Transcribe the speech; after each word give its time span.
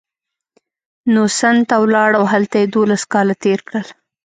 نو 1.13 1.21
سند 1.39 1.61
ته 1.69 1.75
ولاړ 1.83 2.09
او 2.19 2.25
هلته 2.33 2.55
یې 2.61 2.67
دوولس 2.73 3.03
کاله 3.13 3.35
تېر 3.43 3.59
کړل. 3.67 3.87